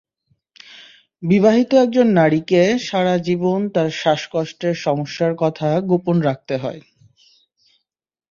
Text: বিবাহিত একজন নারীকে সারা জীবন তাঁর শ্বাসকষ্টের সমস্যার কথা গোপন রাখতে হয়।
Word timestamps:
বিবাহিত 1.23 1.71
একজন 1.83 2.07
নারীকে 2.13 2.61
সারা 2.87 3.15
জীবন 3.27 3.59
তাঁর 3.73 3.89
শ্বাসকষ্টের 3.91 4.75
সমস্যার 4.77 5.33
কথা 5.35 5.69
গোপন 5.89 6.17
রাখতে 6.21 6.55
হয়। 6.57 6.81